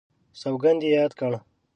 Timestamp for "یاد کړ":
0.97-1.31